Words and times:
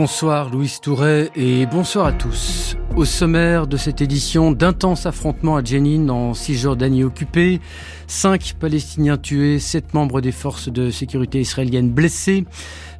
Bonsoir 0.00 0.48
Louise 0.48 0.80
Touret 0.80 1.28
et 1.34 1.66
bonsoir 1.66 2.06
à 2.06 2.12
tous. 2.12 2.77
Au 2.98 3.04
sommaire 3.04 3.68
de 3.68 3.76
cette 3.76 4.00
édition, 4.00 4.50
d'intenses 4.50 5.06
affrontements 5.06 5.56
à 5.56 5.62
Jenin 5.62 6.08
en 6.08 6.34
Cisjordanie 6.34 7.04
occupée, 7.04 7.60
cinq 8.08 8.54
Palestiniens 8.58 9.16
tués, 9.16 9.60
sept 9.60 9.94
membres 9.94 10.20
des 10.20 10.32
forces 10.32 10.68
de 10.68 10.90
sécurité 10.90 11.40
israéliennes 11.40 11.92
blessés, 11.92 12.44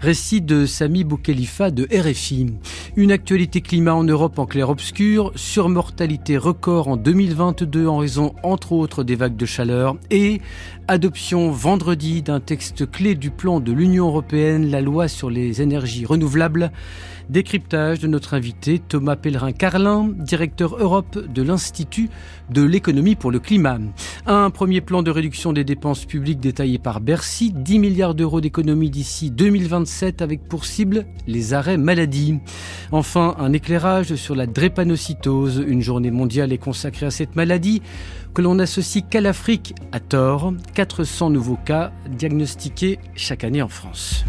Récit 0.00 0.41
de 0.41 0.64
Sami 0.66 1.02
Boukhelifa 1.02 1.73
de 1.73 1.88
RFI. 1.92 2.46
Une 2.95 3.11
actualité 3.11 3.61
climat 3.61 3.96
en 3.96 4.05
Europe 4.05 4.38
en 4.38 4.46
clair-obscur, 4.46 5.32
surmortalité 5.34 6.38
record 6.38 6.87
en 6.87 6.96
2022 6.96 7.88
en 7.88 7.96
raison 7.96 8.33
entre 8.45 8.70
autres 8.70 9.02
des 9.02 9.16
vagues 9.16 9.34
de 9.34 9.46
chaleur. 9.46 9.96
Et 10.10 10.41
adoption 10.87 11.51
vendredi 11.51 12.23
d'un 12.23 12.38
texte 12.38 12.88
clé 12.88 13.16
du 13.16 13.33
plan 13.33 13.59
de 13.59 13.73
l'Union 13.73 14.06
européenne, 14.06 14.70
la 14.70 14.80
loi 14.80 15.09
sur 15.09 15.30
les 15.30 15.62
énergies 15.62 16.06
renouvelables. 16.06 16.70
Décryptage 17.28 17.98
de 17.98 18.06
notre 18.06 18.34
invité 18.34 18.78
Thomas 18.78 19.16
Pellerin-Carlin, 19.16 19.88
directeur 20.05 20.77
Europe 20.78 21.19
de 21.19 21.42
l'Institut 21.42 22.10
de 22.51 22.62
l'économie 22.62 23.15
pour 23.15 23.30
le 23.30 23.38
climat. 23.38 23.78
Un 24.27 24.51
premier 24.51 24.80
plan 24.80 25.02
de 25.02 25.11
réduction 25.11 25.52
des 25.52 25.64
dépenses 25.64 26.05
publiques 26.05 26.41
détaillé 26.41 26.78
par 26.78 27.01
Bercy, 27.01 27.52
10 27.52 27.78
milliards 27.78 28.14
d'euros 28.14 28.41
d'économie 28.41 28.91
d'ici 28.91 29.30
2027 29.30 30.23
avec 30.23 30.48
pour 30.48 30.64
cible 30.64 31.06
les 31.27 31.55
arrêts 31.55 31.77
maladie. 31.77 32.38
Enfin, 32.92 33.34
un 33.38 33.52
éclairage 33.52 34.14
sur 34.14 34.34
la 34.34 34.47
drépanocytose. 34.47 35.64
Une 35.66 35.83
journée 35.83 36.11
mondiale 36.11 36.52
est 36.52 36.59
consacrée 36.59 37.06
à 37.06 37.11
cette 37.11 37.36
maladie 37.36 37.83
que 38.34 38.42
l'on 38.42 38.56
n'associe 38.56 39.05
qu'à 39.09 39.20
l'Afrique 39.20 39.75
à 39.92 40.00
tort. 40.00 40.52
400 40.75 41.30
nouveaux 41.30 41.59
cas 41.64 41.92
diagnostiqués 42.11 42.98
chaque 43.14 43.45
année 43.45 43.62
en 43.62 43.69
France. 43.69 44.25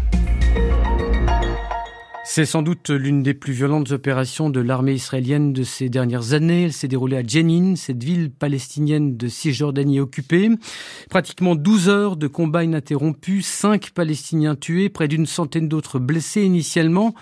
C'est 2.32 2.46
sans 2.46 2.62
doute 2.62 2.90
l'une 2.90 3.24
des 3.24 3.34
plus 3.34 3.52
violentes 3.52 3.90
opérations 3.90 4.50
de 4.50 4.60
l'armée 4.60 4.92
israélienne 4.92 5.52
de 5.52 5.64
ces 5.64 5.88
dernières 5.88 6.32
années. 6.32 6.66
Elle 6.66 6.72
s'est 6.72 6.86
déroulée 6.86 7.16
à 7.16 7.26
Jenin, 7.26 7.74
cette 7.74 8.04
ville 8.04 8.30
palestinienne 8.30 9.16
de 9.16 9.26
Cisjordanie 9.26 9.98
occupée. 9.98 10.48
Pratiquement 11.08 11.56
12 11.56 11.88
heures 11.88 12.16
de 12.16 12.28
combats 12.28 12.62
ininterrompus, 12.62 13.44
5 13.44 13.90
Palestiniens 13.90 14.54
tués, 14.54 14.90
près 14.90 15.08
d'une 15.08 15.26
centaine 15.26 15.66
d'autres 15.66 15.98
blessés 15.98 16.44
initialement. 16.44 17.16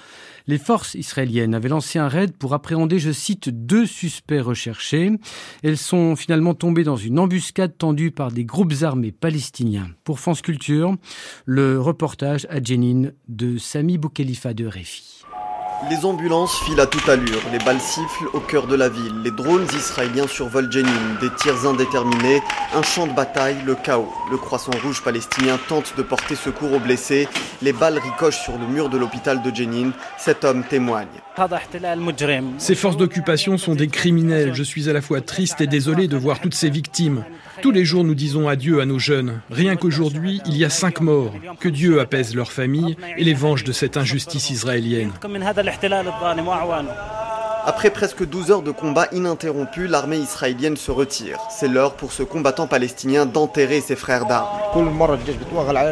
Les 0.49 0.57
forces 0.59 0.95
israéliennes 0.95 1.55
avaient 1.55 1.69
lancé 1.69 1.99
un 1.99 2.09
raid 2.09 2.33
pour 2.33 2.55
appréhender, 2.55 2.99
je 2.99 3.13
cite, 3.13 3.51
deux 3.51 3.85
suspects 3.85 4.41
recherchés. 4.41 5.13
Elles 5.63 5.77
sont 5.77 6.17
finalement 6.17 6.55
tombées 6.55 6.85
dans 6.85 6.97
une 6.97 7.19
embuscade 7.19 7.77
tendue 7.77 8.11
par 8.11 8.33
des 8.33 8.47
groupes 8.47 8.73
armés 8.81 9.13
palestiniens. 9.13 9.91
Pour 10.05 10.21
France 10.21 10.41
Culture, 10.41 10.97
le 11.45 11.79
reportage 11.79 12.47
à 12.49 12.63
Jenin 12.63 13.11
de 13.29 13.59
Sami 13.59 13.99
Boukhelifa 13.99 14.55
de 14.55 14.65
Réfi. 14.65 15.23
Les 15.87 16.05
ambulances 16.05 16.59
filent 16.65 16.81
à 16.81 16.87
toute 16.87 17.09
allure, 17.09 17.41
les 17.53 17.59
balles 17.61 17.81
sifflent 17.81 18.29
au 18.33 18.41
cœur 18.41 18.67
de 18.67 18.75
la 18.75 18.89
ville, 18.89 19.23
les 19.23 19.31
drones 19.31 19.67
israéliens 19.75 20.27
survolent 20.27 20.71
Jenin, 20.71 20.91
des 21.21 21.31
tirs 21.31 21.67
indéterminés, 21.67 22.43
un 22.75 22.83
champ 22.83 23.07
de 23.07 23.13
bataille, 23.13 23.57
le 23.65 23.77
chaos. 23.77 24.13
Le 24.31 24.37
croissant 24.37 24.73
rouge 24.83 25.03
palestinien 25.03 25.57
tente 25.69 25.97
de 25.97 26.03
porter 26.03 26.35
secours 26.35 26.73
aux 26.73 26.81
blessés, 26.81 27.29
les 27.63 27.73
balles 27.73 27.99
ricochent 27.99 28.43
sur 28.43 28.59
le 28.59 28.67
mur 28.67 28.89
de 28.89 28.99
l'hôpital 28.99 29.41
de 29.41 29.55
Jenin, 29.55 29.93
cet 30.19 30.45
homme 30.45 30.65
témoigne. 30.65 31.07
Ces 32.59 32.75
forces 32.75 32.97
d'occupation 32.97 33.59
sont 33.59 33.75
des 33.75 33.89
criminels, 33.89 34.55
je 34.55 34.63
suis 34.63 34.89
à 34.89 34.93
la 34.93 35.01
fois 35.01 35.21
triste 35.21 35.61
et 35.61 35.67
désolé 35.67 36.09
de 36.09 36.17
voir 36.17 36.41
toutes 36.41 36.55
ces 36.55 36.71
victimes. 36.71 37.25
Tous 37.63 37.71
les 37.71 37.85
jours 37.85 38.05
nous 38.05 38.15
disons 38.15 38.49
adieu 38.49 38.81
à 38.81 38.87
nos 38.87 38.99
jeunes. 38.99 39.41
Rien 39.51 39.77
qu'aujourd'hui, 39.77 40.41
il 40.47 40.57
y 40.57 40.65
a 40.65 40.71
cinq 40.71 41.01
morts. 41.01 41.35
Que 41.61 41.69
Dieu 41.69 42.01
apaise 42.01 42.35
leurs 42.35 42.53
familles 42.53 42.97
et 43.17 43.25
les 43.25 43.35
venge 43.35 43.65
de 43.65 43.73
cette 43.73 43.97
injustice 43.97 44.51
israélienne. 44.51 45.11
Après 47.69 47.91
presque 47.91 48.27
12 48.27 48.51
heures 48.51 48.63
de 48.63 48.71
combat 48.71 49.09
ininterrompus, 49.13 49.91
l'armée 49.91 50.17
israélienne 50.17 50.79
se 50.79 50.91
retire. 50.91 51.37
C'est 51.51 51.69
l'heure 51.69 51.97
pour 51.97 52.13
ce 52.13 52.23
combattant 52.23 52.67
palestinien 52.67 53.27
d'enterrer 53.27 53.83
ses 53.83 53.95
frères 53.95 54.25
d'armes. 54.25 54.49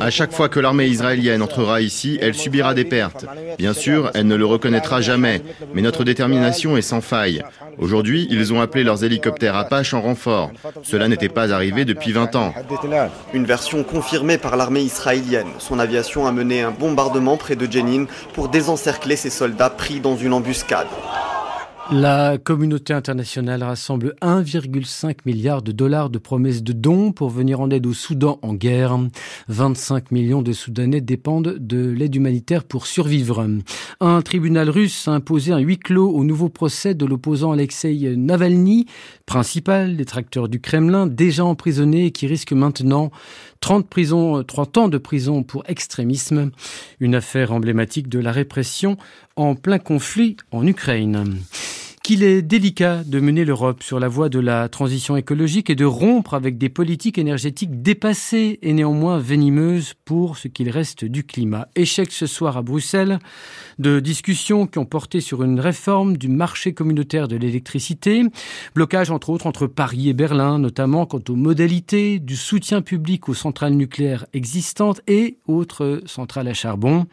À 0.01 0.09
chaque 0.09 0.33
fois 0.33 0.49
que 0.49 0.59
l'armée 0.59 0.87
israélienne 0.87 1.43
entrera 1.43 1.83
ici, 1.83 2.19
elle 2.23 2.33
subira 2.33 2.73
des 2.73 2.87
pertes. 2.87 3.27
Bien 3.59 3.75
sûr, 3.75 4.11
elle 4.15 4.27
ne 4.27 4.37
le 4.37 4.47
reconnaîtra 4.47 5.03
jamais, 5.03 5.43
mais 5.75 5.83
notre 5.83 6.03
détermination 6.03 6.79
est 6.79 6.83
sans 6.83 7.03
faille. 7.03 7.43
Aujourd'hui, 7.77 8.27
ils 8.31 8.55
ont 8.55 8.63
appelé 8.63 8.83
leurs 8.83 9.05
hélicoptères 9.05 9.55
Apache 9.55 9.93
en 9.93 10.01
renfort. 10.01 10.53
Cela 10.83 11.09
n'était 11.09 11.29
pas 11.29 11.53
arrivé 11.53 11.85
depuis 11.85 12.13
20 12.13 12.37
ans. 12.37 12.55
Une 13.35 13.45
version 13.45 13.85
confirmée 13.85 14.39
par 14.39 14.57
l'armée 14.57 14.81
israélienne. 14.81 15.49
Son 15.59 15.79
aviation 15.79 16.27
a 16.27 16.33
mené 16.33 16.63
un 16.63 16.71
bombardement 16.71 17.37
près 17.37 17.55
de 17.55 17.71
Jenin 17.71 18.07
pour 18.33 18.49
désencercler 18.49 19.17
ses 19.17 19.29
soldats 19.29 19.69
pris 19.69 20.01
dans 20.01 20.17
une 20.17 20.33
embuscade. 20.33 20.87
La 21.93 22.37
communauté 22.37 22.93
internationale 22.93 23.63
rassemble 23.63 24.17
1,5 24.21 25.19
milliard 25.25 25.63
de 25.63 25.71
dollars 25.71 26.11
de 26.11 26.19
promesses 26.19 26.65
de 26.65 26.73
dons 26.73 27.13
pour 27.13 27.31
venir 27.31 27.61
en 27.61 27.71
aide 27.71 27.87
au 27.87 27.93
Soudan 27.93 28.41
en 28.43 28.55
guerre. 28.55 28.99
25 29.47 30.11
millions 30.11 30.43
de 30.43 30.53
Soudanais 30.53 31.01
dépendent 31.01 31.55
de 31.61 31.89
l'aide 31.89 32.17
humanitaire 32.17 32.65
pour 32.65 32.89
survivre. 32.89 33.47
Un 34.01 34.21
tribunal 34.23 34.69
russe 34.69 35.07
a 35.07 35.13
imposé 35.13 35.53
un 35.53 35.59
huis 35.59 35.79
clos 35.79 36.11
au 36.11 36.25
nouveau 36.25 36.49
procès 36.49 36.95
de 36.95 37.07
l'opposant 37.07 37.53
Alexei 37.53 38.17
Navalny, 38.17 38.87
principal 39.25 39.97
détracteur 39.97 40.49
du 40.49 40.59
Kremlin, 40.59 41.07
déjà 41.07 41.45
emprisonné 41.45 42.07
et 42.07 42.11
qui 42.11 42.27
risque 42.27 42.53
maintenant 42.53 43.13
30 43.61 43.89
prisons, 43.89 44.43
30 44.43 44.79
ans 44.79 44.89
de 44.89 44.99
prison 44.99 45.43
pour 45.43 45.65
extrémisme. 45.67 46.51
Une 47.01 47.15
affaire 47.15 47.53
emblématique 47.53 48.09
de 48.09 48.19
la 48.19 48.33
répression 48.33 48.97
en 49.37 49.55
plein 49.55 49.79
conflit 49.79 50.37
en 50.51 50.67
Ukraine 50.67 51.37
qu'il 52.07 52.23
est 52.23 52.41
délicat 52.41 53.03
de 53.03 53.19
mener 53.19 53.45
l'Europe 53.45 53.83
sur 53.83 53.99
la 53.99 54.07
voie 54.07 54.29
de 54.29 54.39
la 54.39 54.69
transition 54.69 55.17
écologique 55.17 55.71
et 55.71 55.75
de 55.75 55.85
rompre 55.85 56.35
avec 56.35 56.57
des 56.57 56.69
politiques 56.69 57.19
énergétiques 57.19 57.83
dépassées 57.83 58.61
et 58.63 58.73
néanmoins 58.75 59.19
venimeuses 59.19 59.95
pour 60.05 60.39
ce 60.39 60.47
qu'il 60.47 60.71
reste 60.71 61.05
du 61.05 61.25
climat. 61.25 61.67
Échec 61.75 62.13
ce 62.13 62.27
soir 62.27 62.57
à 62.57 62.63
Bruxelles 62.63 63.19
de 63.81 63.99
discussions 63.99 64.69
qui 64.69 64.79
ont 64.79 64.85
porté 64.85 65.21
sur 65.21 65.43
une 65.43 65.59
réforme 65.59 66.17
du 66.17 66.29
marché 66.29 66.73
communautaire 66.75 67.27
de 67.27 67.35
l'électricité, 67.35 68.23
blocage 68.77 69.11
entre 69.11 69.31
autres 69.31 69.49
entre 69.49 69.67
Paris 69.67 70.09
et 70.09 70.15
Berlin, 70.15 70.61
notamment 70.61 71.07
quant 71.07 71.23
aux 71.29 71.35
modalités 71.35 72.21
du 72.21 72.37
soutien 72.37 72.83
public 72.83 73.29
aux 73.29 73.35
centrales 73.35 73.75
nucléaires 73.75 74.27
existantes 74.33 75.01
et 75.09 75.39
autres 75.49 76.03
centrales 76.07 76.47
à 76.47 76.55
charbon. 76.55 77.07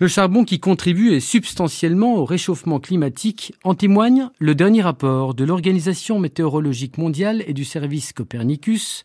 Le 0.00 0.08
charbon 0.08 0.44
qui 0.44 0.58
contribue 0.58 1.20
substantiellement 1.20 2.16
au 2.16 2.24
réchauffement 2.24 2.80
climatique 2.80 3.54
en 3.62 3.74
témoigne 3.74 4.23
le 4.38 4.54
dernier 4.54 4.82
rapport 4.82 5.34
de 5.34 5.44
l'Organisation 5.44 6.18
météorologique 6.18 6.98
mondiale 6.98 7.42
et 7.46 7.52
du 7.52 7.64
service 7.64 8.12
Copernicus. 8.12 9.04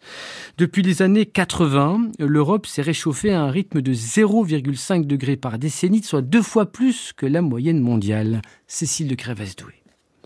Depuis 0.57 0.81
les 0.81 1.01
années 1.01 1.25
80, 1.25 2.11
l'Europe 2.19 2.65
s'est 2.65 2.81
réchauffée 2.81 3.31
à 3.31 3.41
un 3.41 3.51
rythme 3.51 3.81
de 3.81 3.93
0,5 3.93 5.05
degrés 5.05 5.37
par 5.37 5.59
décennie, 5.59 6.03
soit 6.03 6.21
deux 6.21 6.41
fois 6.41 6.71
plus 6.71 7.13
que 7.13 7.25
la 7.25 7.41
moyenne 7.41 7.79
mondiale. 7.79 8.41
Cécile 8.67 9.07
de 9.07 9.15
Crévesdoué. 9.15 9.73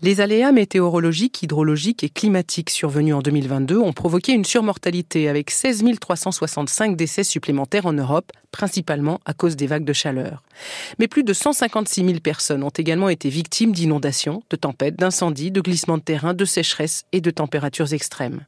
Les 0.02 0.20
aléas 0.20 0.52
météorologiques, 0.52 1.42
hydrologiques 1.42 2.04
et 2.04 2.08
climatiques 2.08 2.70
survenus 2.70 3.14
en 3.14 3.22
2022 3.22 3.78
ont 3.78 3.92
provoqué 3.92 4.32
une 4.32 4.44
surmortalité 4.44 5.28
avec 5.28 5.50
16 5.50 5.84
365 6.00 6.96
décès 6.96 7.22
supplémentaires 7.22 7.86
en 7.86 7.92
Europe, 7.92 8.32
principalement 8.50 9.20
à 9.24 9.34
cause 9.34 9.56
des 9.56 9.66
vagues 9.66 9.84
de 9.84 9.92
chaleur. 9.92 10.42
Mais 10.98 11.08
plus 11.08 11.22
de 11.22 11.32
156 11.32 12.04
000 12.04 12.20
personnes 12.20 12.64
ont 12.64 12.70
également 12.70 13.08
été 13.08 13.28
victimes 13.28 13.72
d'inondations, 13.72 14.42
de 14.50 14.56
tempêtes, 14.56 14.96
d'incendies, 14.96 15.50
de 15.50 15.60
glissements 15.60 15.98
de 15.98 16.02
terrain, 16.02 16.34
de 16.34 16.44
sécheresses 16.44 17.04
et 17.12 17.20
de 17.20 17.30
températures 17.30 17.92
extrêmes. 17.92 18.44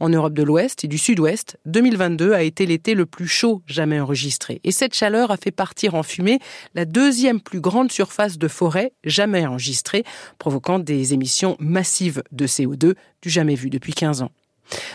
En 0.00 0.08
Europe 0.08 0.34
de 0.34 0.42
l'Ouest 0.42 0.84
et 0.84 0.88
du 0.88 0.98
Sud-Ouest, 0.98 1.58
2022 1.66 2.32
a 2.32 2.42
été 2.42 2.66
l'été 2.66 2.94
le 2.94 3.06
plus 3.06 3.28
chaud 3.28 3.62
jamais 3.66 4.00
enregistré. 4.00 4.60
Et 4.64 4.72
cette 4.72 4.94
chaleur 4.94 5.30
a 5.30 5.36
fait 5.36 5.50
partir 5.50 5.94
en 5.94 6.02
fumée 6.02 6.38
la 6.74 6.84
deuxième 6.84 7.40
plus 7.40 7.60
grande 7.60 7.92
surface 7.92 8.38
de 8.38 8.48
forêt 8.48 8.92
jamais 9.04 9.46
enregistrée, 9.46 10.04
provoquant 10.38 10.78
des 10.78 11.14
émissions 11.14 11.56
massives 11.58 12.22
de 12.32 12.46
CO2 12.46 12.94
du 13.22 13.30
jamais 13.30 13.54
vu 13.54 13.70
depuis 13.70 13.92
15 13.92 14.22
ans. 14.22 14.30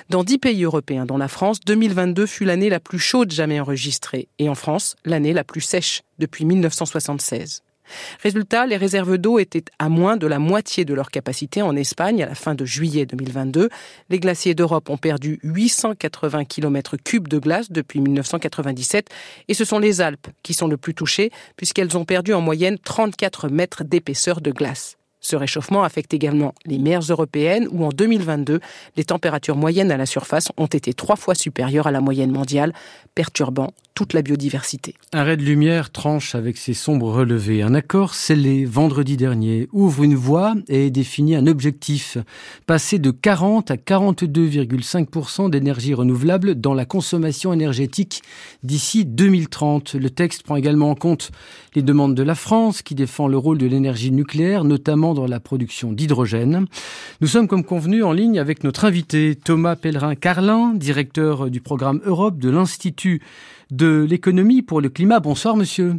Dans 0.10 0.24
dix 0.24 0.38
pays 0.38 0.64
européens, 0.64 1.06
dont 1.06 1.18
la 1.18 1.28
France, 1.28 1.60
2022 1.62 2.26
fut 2.26 2.46
l'année 2.46 2.70
la 2.70 2.80
plus 2.80 3.00
chaude 3.00 3.32
jamais 3.32 3.60
enregistrée, 3.60 4.28
et 4.40 4.50
en 4.50 4.56
France, 4.56 4.96
l'année 5.06 5.34
la 5.34 5.44
plus 5.44 5.62
sèche 5.62 6.02
depuis 6.20 6.46
1976. 6.46 7.64
Résultat, 8.22 8.66
les 8.66 8.78
réserves 8.78 9.18
d'eau 9.18 9.40
étaient 9.40 9.66
à 9.80 9.90
moins 9.90 10.18
de 10.18 10.28
la 10.28 10.40
moitié 10.40 10.86
de 10.86 10.94
leur 10.94 11.12
capacité 11.12 11.62
en 11.62 11.76
Espagne 11.76 12.24
à 12.24 12.28
la 12.28 12.36
fin 12.36 12.56
de 12.56 12.66
juillet 12.66 13.06
2022. 13.06 13.70
Les 14.10 14.20
glaciers 14.20 14.56
d'Europe 14.56 14.90
ont 14.90 14.98
perdu 14.98 15.40
880 15.44 16.46
km 16.46 16.98
cubes 16.98 17.28
de 17.28 17.40
glace 17.40 17.72
depuis 17.72 18.02
1997 18.02 19.10
et 19.48 19.54
ce 19.54 19.66
sont 19.66 19.80
les 19.80 20.02
Alpes 20.02 20.28
qui 20.44 20.54
sont 20.54 20.68
le 20.68 20.78
plus 20.78 20.94
touchées 20.94 21.32
puisqu'elles 21.56 21.98
ont 21.98 22.06
perdu 22.06 22.34
en 22.34 22.42
moyenne 22.42 22.78
34 22.78 23.50
mètres 23.50 23.84
d'épaisseur 23.84 24.42
de 24.42 24.52
glace. 24.52 24.97
Ce 25.20 25.36
réchauffement 25.36 25.84
affecte 25.84 26.14
également 26.14 26.54
les 26.66 26.78
mers 26.78 27.02
européennes 27.02 27.68
où 27.72 27.84
en 27.86 27.90
2022, 27.90 28.60
les 28.96 29.04
températures 29.04 29.58
moyennes 29.58 29.92
à 29.92 29.98
la 29.98 30.06
surface 30.06 30.50
ont 30.58 30.68
été 30.68 30.94
trois 30.94 31.16
fois 31.16 31.36
supérieures 31.36 31.88
à 31.88 31.92
la 31.92 32.02
moyenne 32.02 32.32
mondiale, 32.32 32.74
perturbant 33.16 33.74
toute 33.98 34.14
la 34.14 34.22
biodiversité. 34.22 34.94
Un 35.12 35.24
ray 35.24 35.38
de 35.38 35.42
lumière 35.42 35.90
tranche 35.90 36.36
avec 36.36 36.56
ses 36.58 36.76
sombres 36.76 37.12
relevés. 37.12 37.64
Un 37.64 37.74
accord 37.74 38.14
scellé 38.14 38.64
vendredi 38.64 39.18
dernier 39.18 39.68
ouvre 39.72 40.04
une 40.04 40.14
voie 40.14 40.54
et 40.68 40.92
définit 40.92 41.36
un 41.36 41.48
objectif. 41.48 42.20
Passer 42.68 43.00
de 43.00 43.10
40 43.10 43.72
à 43.72 43.76
42,5% 43.76 45.50
d'énergie 45.50 45.96
renouvelable 45.96 46.62
dans 46.62 46.76
la 46.76 46.86
consommation 46.86 47.54
énergétique 47.54 48.22
d'ici 48.62 49.04
2030. 49.04 49.96
Le 49.96 50.12
texte 50.12 50.44
prend 50.44 50.58
également 50.58 50.92
en 50.92 50.96
compte 50.96 51.32
les 51.74 51.82
demandes 51.82 52.14
de 52.14 52.24
la 52.24 52.36
France 52.36 52.84
qui 52.84 52.94
défend 52.94 53.28
le 53.28 53.38
rôle 53.38 53.58
de 53.58 53.66
l'énergie 53.66 54.12
nucléaire, 54.12 54.64
notamment 54.64 55.07
dans 55.14 55.28
la 55.28 55.40
production 55.40 55.92
d'hydrogène. 55.92 56.66
Nous 57.22 57.28
sommes 57.28 57.48
comme 57.48 57.64
convenu 57.64 58.04
en 58.04 58.12
ligne 58.12 58.40
avec 58.40 58.64
notre 58.64 58.86
invité 58.86 59.36
Thomas 59.36 59.76
Pellerin-Carlin, 59.76 60.74
directeur 60.74 61.50
du 61.50 61.62
programme 61.62 62.02
Europe 62.06 62.38
de 62.38 62.50
l'Institut 62.50 63.22
de 63.72 64.06
l'économie 64.10 64.62
pour 64.62 64.82
le 64.82 64.90
climat. 64.90 65.20
Bonsoir 65.20 65.56
monsieur. 65.56 65.96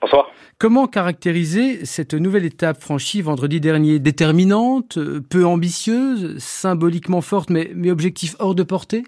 Bonsoir. 0.00 0.26
Comment 0.58 0.86
caractériser 0.86 1.84
cette 1.84 2.14
nouvelle 2.14 2.44
étape 2.44 2.80
franchie 2.80 3.22
vendredi 3.22 3.60
dernier? 3.60 3.98
Déterminante, 3.98 4.98
peu 5.28 5.44
ambitieuse, 5.44 6.38
symboliquement 6.38 7.20
forte, 7.20 7.50
mais, 7.50 7.72
mais 7.74 7.90
objectif 7.90 8.36
hors 8.38 8.54
de 8.54 8.62
portée? 8.62 9.04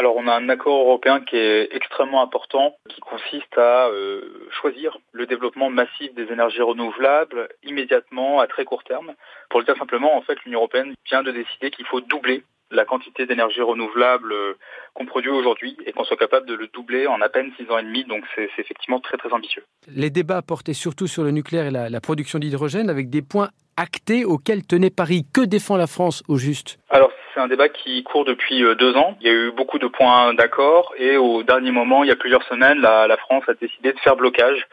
Alors 0.00 0.16
on 0.16 0.26
a 0.28 0.34
un 0.34 0.48
accord 0.48 0.80
européen 0.80 1.20
qui 1.20 1.36
est 1.36 1.68
extrêmement 1.76 2.22
important, 2.22 2.74
qui 2.88 3.02
consiste 3.02 3.58
à 3.58 3.88
euh, 3.88 4.48
choisir 4.50 4.96
le 5.12 5.26
développement 5.26 5.68
massif 5.68 6.14
des 6.14 6.32
énergies 6.32 6.62
renouvelables 6.62 7.50
immédiatement 7.64 8.40
à 8.40 8.46
très 8.46 8.64
court 8.64 8.82
terme. 8.82 9.12
Pour 9.50 9.60
le 9.60 9.66
dire 9.66 9.76
simplement, 9.76 10.16
en 10.16 10.22
fait, 10.22 10.38
l'Union 10.46 10.60
européenne 10.60 10.94
vient 11.06 11.22
de 11.22 11.30
décider 11.30 11.70
qu'il 11.70 11.84
faut 11.84 12.00
doubler 12.00 12.44
la 12.70 12.86
quantité 12.86 13.26
d'énergie 13.26 13.60
renouvelable 13.60 14.32
euh, 14.32 14.54
qu'on 14.94 15.04
produit 15.04 15.30
aujourd'hui 15.30 15.76
et 15.84 15.92
qu'on 15.92 16.04
soit 16.04 16.16
capable 16.16 16.46
de 16.46 16.54
le 16.54 16.68
doubler 16.68 17.06
en 17.06 17.20
à 17.20 17.28
peine 17.28 17.52
six 17.58 17.70
ans 17.70 17.76
et 17.76 17.82
demi. 17.82 18.04
Donc 18.04 18.24
c'est 18.34 18.48
effectivement 18.56 19.00
très 19.00 19.18
très 19.18 19.32
ambitieux. 19.34 19.64
Les 19.86 20.08
débats 20.08 20.40
portaient 20.40 20.72
surtout 20.72 21.08
sur 21.08 21.24
le 21.24 21.30
nucléaire 21.30 21.66
et 21.66 21.70
la, 21.70 21.90
la 21.90 22.00
production 22.00 22.38
d'hydrogène 22.38 22.88
avec 22.88 23.10
des 23.10 23.20
points 23.20 23.50
actés 23.76 24.24
auxquels 24.24 24.66
tenait 24.66 24.90
Paris. 24.90 25.26
Que 25.34 25.42
défend 25.42 25.76
la 25.76 25.86
France 25.86 26.22
au 26.28 26.36
juste? 26.36 26.78
Alors 26.88 27.10
c'est 27.32 27.40
un 27.40 27.48
débat 27.48 27.68
qui 27.68 28.02
court 28.02 28.24
depuis 28.24 28.64
euh, 28.64 28.74
deux 28.74 28.96
ans. 28.96 29.16
Il 29.20 29.26
y 29.26 29.30
a 29.30 29.32
eu 29.32 29.50
beaucoup 29.50 29.78
de 29.78 29.86
points 29.86 30.34
d'accord 30.34 30.92
et 30.96 31.16
au 31.16 31.42
dernier 31.42 31.70
moment, 31.70 32.02
il 32.02 32.08
y 32.08 32.12
a 32.12 32.16
plusieurs 32.16 32.42
semaines, 32.44 32.80
la, 32.80 33.16
France 33.16 33.44
a 33.48 33.54
décidé 33.54 33.92
de 33.92 33.98
faire 34.00 34.16
blocage 34.16 34.66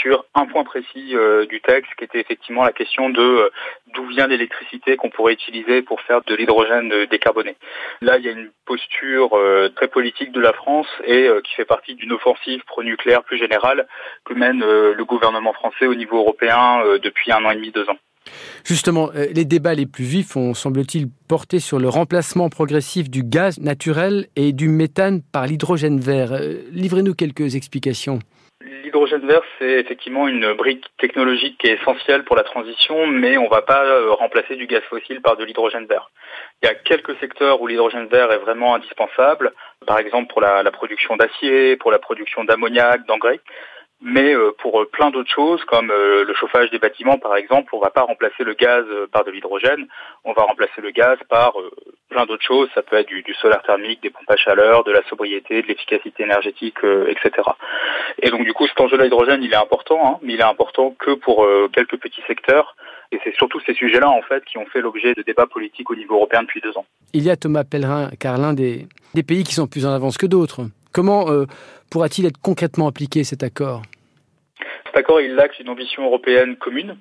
sur 0.00 0.24
un 0.34 0.46
point 0.46 0.64
précis 0.64 1.16
euh, 1.16 1.46
du 1.46 1.60
texte 1.60 1.92
qui 1.96 2.04
était 2.04 2.20
effectivement 2.20 2.64
la 2.64 2.72
question 2.72 3.08
de 3.10 3.20
euh, 3.20 3.50
d'où 3.94 4.06
vient 4.06 4.26
l'électricité 4.26 4.96
qu'on 4.96 5.10
pourrait 5.10 5.32
utiliser 5.32 5.82
pour 5.82 6.00
faire 6.02 6.22
de 6.22 6.34
l'hydrogène 6.34 7.06
décarboné. 7.06 7.56
Là, 8.00 8.18
il 8.18 8.24
y 8.24 8.28
a 8.28 8.32
une 8.32 8.50
posture 8.66 9.38
très 9.76 9.88
politique 9.88 10.32
de 10.32 10.40
la 10.40 10.52
France 10.52 10.88
et 11.04 11.28
qui 11.44 11.54
fait 11.54 11.64
partie 11.64 11.94
d'une 11.94 12.12
offensive 12.12 12.62
pro-nucléaire 12.66 13.22
plus 13.22 13.38
générale 13.38 13.86
que 14.24 14.34
mène 14.34 14.60
le 14.60 15.04
gouvernement 15.04 15.52
français 15.52 15.86
au 15.86 15.94
niveau 15.94 16.18
européen 16.18 16.82
depuis 17.02 17.30
un 17.30 17.44
an 17.44 17.50
et 17.50 17.56
demi, 17.56 17.70
deux 17.70 17.88
ans. 17.88 17.98
Justement, 18.64 19.10
euh, 19.14 19.26
les 19.34 19.44
débats 19.44 19.74
les 19.74 19.86
plus 19.86 20.04
vifs 20.04 20.36
ont, 20.36 20.54
semble-t-il, 20.54 21.08
porté 21.28 21.60
sur 21.60 21.78
le 21.78 21.88
remplacement 21.88 22.48
progressif 22.48 23.10
du 23.10 23.22
gaz 23.22 23.58
naturel 23.58 24.26
et 24.36 24.52
du 24.52 24.68
méthane 24.68 25.20
par 25.32 25.46
l'hydrogène 25.46 26.00
vert. 26.00 26.32
Euh, 26.32 26.62
livrez-nous 26.70 27.14
quelques 27.14 27.56
explications. 27.56 28.18
L'hydrogène 28.82 29.26
vert, 29.26 29.42
c'est 29.58 29.80
effectivement 29.80 30.26
une 30.28 30.54
brique 30.54 30.86
technologique 30.98 31.58
qui 31.58 31.66
est 31.66 31.74
essentielle 31.74 32.24
pour 32.24 32.36
la 32.36 32.44
transition, 32.44 33.06
mais 33.06 33.36
on 33.36 33.44
ne 33.44 33.50
va 33.50 33.60
pas 33.60 33.84
euh, 33.84 34.12
remplacer 34.12 34.56
du 34.56 34.66
gaz 34.66 34.82
fossile 34.88 35.20
par 35.20 35.36
de 35.36 35.44
l'hydrogène 35.44 35.86
vert. 35.86 36.10
Il 36.62 36.66
y 36.66 36.68
a 36.68 36.74
quelques 36.74 37.18
secteurs 37.18 37.60
où 37.60 37.66
l'hydrogène 37.66 38.06
vert 38.06 38.32
est 38.32 38.38
vraiment 38.38 38.74
indispensable, 38.74 39.52
par 39.86 39.98
exemple 39.98 40.32
pour 40.32 40.40
la, 40.40 40.62
la 40.62 40.70
production 40.70 41.16
d'acier, 41.16 41.76
pour 41.76 41.90
la 41.90 41.98
production 41.98 42.44
d'ammoniac, 42.44 43.06
d'engrais. 43.06 43.40
Mais 44.06 44.34
euh, 44.34 44.50
pour 44.58 44.82
euh, 44.82 44.84
plein 44.84 45.10
d'autres 45.10 45.32
choses, 45.34 45.64
comme 45.64 45.90
euh, 45.90 46.24
le 46.24 46.34
chauffage 46.34 46.70
des 46.70 46.78
bâtiments 46.78 47.16
par 47.16 47.36
exemple, 47.36 47.74
on 47.74 47.78
ne 47.78 47.84
va 47.84 47.90
pas 47.90 48.02
remplacer 48.02 48.44
le 48.44 48.52
gaz 48.52 48.84
par 49.10 49.24
de 49.24 49.30
l'hydrogène, 49.30 49.86
on 50.24 50.34
va 50.34 50.42
remplacer 50.42 50.82
le 50.82 50.90
gaz 50.90 51.16
par 51.30 51.54
plein 52.10 52.26
d'autres 52.26 52.44
choses. 52.44 52.68
Ça 52.74 52.82
peut 52.82 52.96
être 52.96 53.08
du, 53.08 53.24
solaire 53.40 53.62
thermique, 53.62 54.02
des 54.02 54.10
pompes 54.10 54.30
à 54.30 54.36
chaleur, 54.36 54.84
de 54.84 54.92
la 54.92 55.02
sobriété, 55.08 55.62
de 55.62 55.66
l'efficacité 55.68 56.22
énergétique, 56.22 56.76
etc. 57.08 57.48
Et 58.20 58.28
donc 58.28 58.44
du 58.44 58.52
coup, 58.52 58.66
cet 58.66 58.78
enjeu 58.78 58.98
de 58.98 59.02
l'hydrogène, 59.02 59.42
il 59.42 59.52
est 59.52 59.56
important, 59.56 60.06
hein, 60.06 60.18
mais 60.20 60.34
il 60.34 60.40
est 60.40 60.44
important 60.44 60.94
que 60.98 61.12
pour 61.12 61.48
quelques 61.72 61.96
petits 61.96 62.22
secteurs. 62.26 62.76
Et 63.10 63.18
c'est 63.24 63.34
surtout 63.34 63.60
ces 63.64 63.74
sujets-là, 63.74 64.10
en 64.10 64.22
fait, 64.22 64.44
qui 64.44 64.58
ont 64.58 64.66
fait 64.66 64.80
l'objet 64.82 65.14
de 65.14 65.22
débats 65.22 65.46
politiques 65.46 65.90
au 65.90 65.94
niveau 65.94 66.16
européen 66.16 66.42
depuis 66.42 66.60
deux 66.60 66.76
ans. 66.76 66.84
Il 67.14 67.22
y 67.22 67.30
a 67.30 67.36
Thomas 67.36 67.64
Pellerin, 67.64 68.10
car 68.18 68.36
l'un 68.36 68.52
des, 68.52 68.86
des 69.14 69.22
pays 69.22 69.44
qui 69.44 69.54
sont 69.54 69.66
plus 69.66 69.86
en 69.86 69.92
avance 69.92 70.18
que 70.18 70.26
d'autres. 70.26 70.62
Comment 70.92 71.26
pourra-t-il 71.90 72.26
être 72.26 72.38
concrètement 72.42 72.88
appliqué 72.88 73.24
cet 73.24 73.42
accord? 73.42 73.82
Cet 74.94 75.00
accord, 75.00 75.20
il 75.20 75.40
acte 75.40 75.58
une 75.58 75.70
ambition 75.70 76.04
européenne 76.04 76.56
commune. 76.56 76.96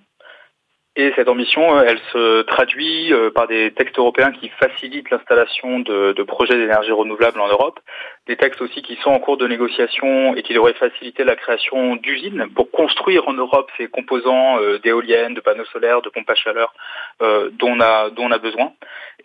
Et 0.96 1.12
cette 1.16 1.30
ambition, 1.30 1.80
elle 1.80 2.00
se 2.12 2.42
traduit 2.42 3.14
euh, 3.14 3.30
par 3.30 3.48
des 3.48 3.72
textes 3.72 4.00
européens 4.00 4.32
qui 4.32 4.50
facilitent 4.50 5.12
l'installation 5.12 5.80
de, 5.80 6.24
projets 6.24 6.58
d'énergie 6.58 6.92
renouvelable 6.92 7.40
en 7.40 7.48
Europe, 7.48 7.80
des 8.28 8.38
textes 8.38 8.62
aussi 8.62 8.82
qui 8.82 8.96
sont 8.98 9.12
en 9.12 9.20
cours 9.20 9.38
de 9.38 9.48
négociation 9.48 10.36
et 10.36 10.44
qui 10.44 10.54
devraient 10.54 10.74
faciliter 10.74 11.24
la 11.24 11.36
création 11.36 11.96
d'usines 11.98 12.48
pour 12.56 12.72
construire 12.72 13.28
en 13.28 13.34
Europe 13.34 13.70
ces 13.78 13.88
composants 13.88 14.60
euh, 14.60 14.80
d'éoliennes, 14.80 15.34
de 15.34 15.42
panneaux 15.42 15.66
solaires, 15.66 16.02
de 16.02 16.10
pompes 16.10 16.30
à 16.30 16.36
chaleur 16.36 16.74
euh, 17.22 17.50
dont, 17.54 17.74
on 17.74 17.80
a, 17.80 18.10
dont 18.10 18.26
on 18.26 18.32
a 18.32 18.38
besoin. 18.38 18.74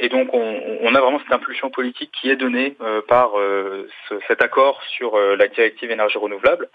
Et 0.01 0.09
donc 0.09 0.33
on, 0.33 0.95
a 0.95 1.01
vraiment 1.01 1.19
cette 1.21 1.33
impulsion 1.33 1.71
politique 1.71 2.11
qui 2.13 2.31
est 2.31 2.37
donnée 2.37 2.77
par 3.09 3.33
cet 4.29 4.43
accord 4.43 4.81
sur 4.97 5.19
la 5.19 5.49
directive 5.49 5.91
énergie 5.91 6.19
renouvelable. 6.19 6.69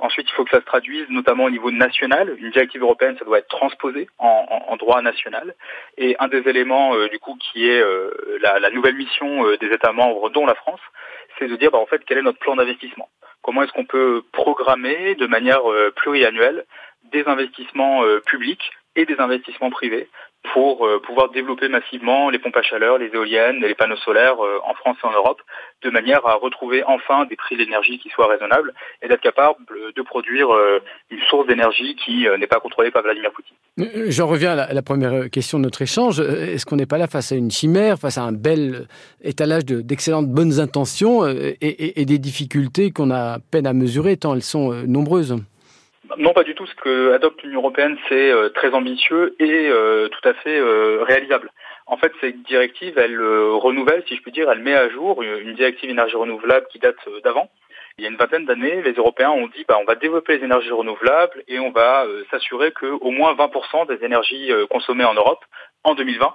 Ensuite, 0.00 0.28
il 0.30 0.32
faut 0.32 0.44
que 0.44 0.50
ça 0.50 0.60
se 0.60 0.64
traduise 0.64 1.06
notamment 1.10 1.44
au 1.44 1.50
niveau 1.50 1.70
national. 1.70 2.34
Une 2.38 2.50
directive 2.50 2.80
européenne, 2.80 3.16
ça 3.18 3.24
doit 3.26 3.38
être 3.38 3.48
transposé 3.48 4.08
en, 4.18 4.76
droit 4.78 5.02
national. 5.02 5.54
Et 5.98 6.16
un 6.18 6.28
des 6.28 6.48
éléments, 6.48 6.94
euh, 6.94 7.08
du 7.08 7.18
coup, 7.18 7.36
qui 7.36 7.68
est 7.68 7.80
euh, 7.82 8.10
la, 8.40 8.70
nouvelle 8.70 8.94
mission 8.94 9.44
euh, 9.46 9.58
des 9.58 9.66
États 9.66 9.92
membres, 9.92 10.30
dont 10.30 10.46
la 10.46 10.54
France, 10.54 10.80
c'est 11.38 11.48
de 11.48 11.56
dire, 11.56 11.70
bah, 11.70 11.78
en 11.78 11.86
fait, 11.86 12.02
quel 12.06 12.18
est 12.18 12.22
notre 12.22 12.38
plan 12.38 12.56
d'investissement. 12.56 13.08
Comment 13.42 13.62
est-ce 13.62 13.72
qu'on 13.72 13.86
peut 13.86 14.22
programmer 14.32 15.14
de 15.14 15.26
manière 15.26 15.62
pluriannuelle 15.96 16.66
des 17.10 17.24
investissements 17.26 18.02
publics 18.26 18.70
et 18.96 19.06
des 19.06 19.18
investissements 19.18 19.70
privés 19.70 20.08
pour 20.54 20.86
euh, 20.86 21.00
pouvoir 21.00 21.30
développer 21.30 21.68
massivement 21.68 22.30
les 22.30 22.38
pompes 22.38 22.56
à 22.56 22.62
chaleur, 22.62 22.98
les 22.98 23.10
éoliennes 23.12 23.62
et 23.62 23.68
les 23.68 23.74
panneaux 23.74 23.96
solaires 23.96 24.42
euh, 24.42 24.58
en 24.64 24.74
France 24.74 24.96
et 25.04 25.06
en 25.06 25.12
Europe, 25.12 25.40
de 25.82 25.90
manière 25.90 26.26
à 26.26 26.34
retrouver 26.34 26.82
enfin 26.84 27.26
des 27.26 27.36
prix 27.36 27.56
d'énergie 27.56 27.98
qui 27.98 28.08
soient 28.08 28.26
raisonnables 28.26 28.72
et 29.02 29.08
d'être 29.08 29.20
capable 29.20 29.58
de 29.94 30.02
produire 30.02 30.50
euh, 30.50 30.80
une 31.10 31.20
source 31.28 31.46
d'énergie 31.46 31.94
qui 31.96 32.26
n'est 32.38 32.46
pas 32.46 32.60
contrôlée 32.60 32.90
par 32.90 33.02
Vladimir 33.02 33.30
Poutine. 33.32 33.56
J'en 34.10 34.26
reviens 34.26 34.56
à 34.56 34.72
la, 34.72 34.82
première 34.82 35.30
question 35.30 35.58
de 35.58 35.64
notre 35.64 35.82
échange. 35.82 36.20
Est-ce 36.20 36.66
qu'on 36.66 36.76
n'est 36.76 36.86
pas 36.86 36.98
là 36.98 37.06
face 37.06 37.32
à 37.32 37.36
une 37.36 37.50
chimère, 37.50 37.98
face 37.98 38.18
à 38.18 38.22
un 38.22 38.32
bel 38.32 38.86
étalage 39.22 39.64
d'excellentes 39.64 40.28
bonnes 40.28 40.58
intentions 40.58 41.26
et 41.26 42.04
des 42.04 42.18
difficultés 42.18 42.90
qu'on 42.90 43.10
a 43.10 43.38
peine 43.50 43.66
à 43.66 43.72
mesurer 43.72 44.16
tant 44.16 44.34
elles 44.34 44.42
sont 44.42 44.72
nombreuses? 44.86 45.36
Non, 46.18 46.32
pas 46.32 46.44
du 46.44 46.54
tout. 46.54 46.66
Ce 46.66 46.74
que 46.74 47.12
adopte 47.12 47.42
l'Union 47.42 47.60
européenne, 47.60 47.96
c'est 48.08 48.30
euh, 48.30 48.48
très 48.50 48.72
ambitieux 48.72 49.34
et 49.38 49.68
euh, 49.68 50.08
tout 50.08 50.28
à 50.28 50.34
fait 50.34 50.58
euh, 50.58 51.02
réalisable. 51.02 51.50
En 51.86 51.96
fait, 51.96 52.12
cette 52.20 52.42
directive, 52.42 52.98
elle 52.98 53.20
renouvelle, 53.20 54.04
si 54.06 54.16
je 54.16 54.22
puis 54.22 54.32
dire, 54.32 54.50
elle 54.50 54.60
met 54.60 54.74
à 54.74 54.88
jour 54.88 55.22
une 55.22 55.54
directive 55.54 55.90
énergie 55.90 56.14
renouvelable 56.14 56.66
qui 56.70 56.78
date 56.78 56.96
d'avant. 57.24 57.50
Il 57.98 58.04
y 58.04 58.06
a 58.06 58.10
une 58.10 58.16
vingtaine 58.16 58.46
d'années, 58.46 58.80
les 58.82 58.92
Européens 58.92 59.30
ont 59.30 59.48
dit 59.48 59.64
bah, 59.66 59.76
on 59.80 59.84
va 59.84 59.96
développer 59.96 60.38
les 60.38 60.44
énergies 60.44 60.70
renouvelables 60.70 61.42
et 61.48 61.58
on 61.58 61.72
va 61.72 62.06
s'assurer 62.30 62.70
qu'au 62.70 63.10
moins 63.10 63.34
20% 63.34 63.88
des 63.88 64.04
énergies 64.04 64.52
consommées 64.70 65.04
en 65.04 65.14
Europe 65.14 65.44
en 65.82 65.94
2020 65.94 66.32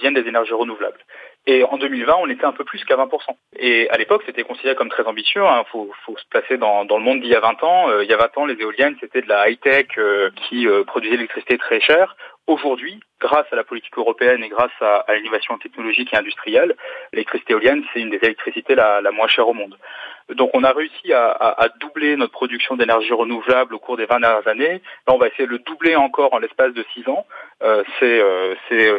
viennent 0.00 0.14
des 0.14 0.28
énergies 0.28 0.52
renouvelables. 0.52 1.00
Et 1.50 1.64
en 1.64 1.78
2020, 1.78 2.14
on 2.20 2.28
était 2.28 2.44
un 2.44 2.52
peu 2.52 2.62
plus 2.62 2.84
qu'à 2.84 2.96
20%. 2.96 3.08
Et 3.58 3.88
à 3.88 3.96
l'époque, 3.96 4.22
c'était 4.26 4.42
considéré 4.42 4.74
comme 4.74 4.90
très 4.90 5.04
ambitieux. 5.04 5.40
Il 5.42 5.48
hein. 5.48 5.64
faut, 5.72 5.90
se 6.06 6.28
placer 6.28 6.58
dans, 6.58 6.84
le 6.84 7.02
monde 7.02 7.22
d'il 7.22 7.30
y 7.30 7.34
a 7.34 7.40
20 7.40 7.64
ans. 7.64 7.88
Euh, 7.88 8.04
il 8.04 8.10
y 8.10 8.12
a 8.12 8.18
20 8.18 8.36
ans, 8.36 8.44
les 8.44 8.60
éoliennes, 8.60 8.96
c'était 9.00 9.22
de 9.22 9.28
la 9.28 9.48
high-tech 9.48 9.86
euh, 9.96 10.28
qui 10.36 10.68
euh, 10.68 10.84
produisait 10.84 11.16
l'électricité 11.16 11.56
très 11.56 11.80
chère. 11.80 12.16
Aujourd'hui, 12.48 12.98
grâce 13.20 13.44
à 13.52 13.56
la 13.56 13.62
politique 13.62 13.98
européenne 13.98 14.42
et 14.42 14.48
grâce 14.48 14.72
à, 14.80 15.04
l'innovation 15.14 15.58
technologique 15.58 16.14
et 16.14 16.16
industrielle, 16.16 16.74
l'électricité 17.12 17.52
éolienne, 17.52 17.84
c'est 17.92 18.00
une 18.00 18.08
des 18.08 18.20
électricités 18.22 18.74
la, 18.74 19.02
moins 19.12 19.28
chère 19.28 19.46
au 19.46 19.52
monde. 19.52 19.76
Donc 20.34 20.50
on 20.54 20.64
a 20.64 20.72
réussi 20.72 21.12
à, 21.12 21.68
doubler 21.78 22.16
notre 22.16 22.32
production 22.32 22.74
d'énergie 22.76 23.12
renouvelable 23.12 23.74
au 23.74 23.78
cours 23.78 23.98
des 23.98 24.06
20 24.06 24.20
dernières 24.20 24.48
années. 24.48 24.80
Là, 25.06 25.14
on 25.14 25.18
va 25.18 25.26
essayer 25.28 25.44
de 25.44 25.50
le 25.50 25.58
doubler 25.58 25.94
encore 25.94 26.32
en 26.32 26.38
l'espace 26.38 26.72
de 26.72 26.86
6 26.94 27.06
ans. 27.10 27.26
Euh, 27.62 27.84
euh, 28.02 28.54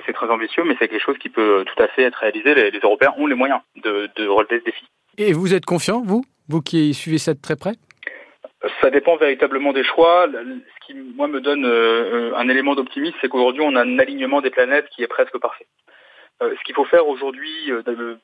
c'est 0.05 0.13
très 0.13 0.29
ambitieux, 0.29 0.63
mais 0.63 0.75
c'est 0.77 0.87
quelque 0.87 1.03
chose 1.03 1.17
qui 1.17 1.29
peut 1.29 1.65
tout 1.65 1.83
à 1.83 1.87
fait 1.87 2.03
être 2.03 2.19
réalisé. 2.19 2.53
Les, 2.53 2.79
Européens 2.83 3.15
ont 3.17 3.25
les 3.25 3.35
moyens 3.35 3.61
de, 3.83 4.11
de 4.15 4.27
relever 4.27 4.59
ce 4.59 4.65
défi. 4.65 4.85
Et 5.17 5.33
vous 5.33 5.55
êtes 5.55 5.65
confiant, 5.65 6.03
vous? 6.05 6.23
Vous 6.49 6.61
qui 6.61 6.93
suivez 6.93 7.17
ça 7.17 7.33
de 7.33 7.41
très 7.41 7.55
près? 7.55 7.73
Ça 8.81 8.89
dépend 8.89 9.15
véritablement 9.15 9.73
des 9.73 9.83
choix. 9.83 10.27
Ce 10.31 10.85
qui, 10.85 10.93
moi, 10.93 11.27
me 11.27 11.39
donne 11.39 11.65
euh, 11.65 12.35
un 12.35 12.49
élément 12.49 12.75
d'optimisme, 12.75 13.15
c'est 13.21 13.29
qu'aujourd'hui, 13.29 13.61
on 13.63 13.75
a 13.75 13.81
un 13.81 13.99
alignement 13.99 14.41
des 14.41 14.49
planètes 14.49 14.89
qui 14.89 15.03
est 15.03 15.07
presque 15.07 15.37
parfait. 15.39 15.67
Euh, 16.41 16.55
ce 16.57 16.63
qu'il 16.63 16.75
faut 16.75 16.85
faire 16.85 17.05
aujourd'hui, 17.07 17.69
euh, 17.69 17.81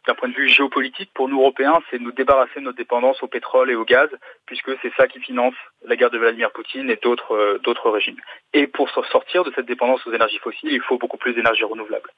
d'un 0.07 0.13
point 0.13 0.29
de 0.29 0.33
vue 0.33 0.47
géopolitique, 0.47 1.11
pour 1.13 1.27
nous 1.27 1.39
Européens, 1.41 1.81
c'est 1.89 1.99
nous 1.99 2.13
débarrasser 2.13 2.59
de 2.59 2.61
notre 2.61 2.77
dépendance 2.77 3.21
au 3.21 3.27
pétrole 3.27 3.69
et 3.69 3.75
au 3.75 3.83
gaz, 3.83 4.09
puisque 4.45 4.71
c'est 4.81 4.93
ça 4.95 5.07
qui 5.07 5.19
finance 5.19 5.53
la 5.85 5.97
guerre 5.97 6.11
de 6.11 6.17
Vladimir 6.17 6.51
Poutine 6.51 6.89
et 6.89 6.95
d'autres 6.95 7.33
euh, 7.33 7.91
régimes. 7.91 8.15
Et 8.53 8.67
pour 8.67 8.89
sortir 8.89 9.43
de 9.43 9.51
cette 9.53 9.65
dépendance 9.65 10.05
aux 10.07 10.13
énergies 10.13 10.37
fossiles, 10.37 10.71
il 10.71 10.81
faut 10.81 10.97
beaucoup 10.97 11.17
plus 11.17 11.33
d'énergie 11.33 11.65
renouvelable. 11.65 12.09